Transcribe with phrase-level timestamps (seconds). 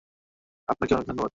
[0.69, 1.29] আপনাকে অনেক ধন্যবাদ।